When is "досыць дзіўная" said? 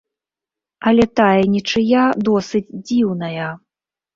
2.31-3.49